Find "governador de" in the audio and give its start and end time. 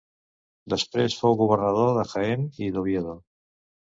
1.41-2.05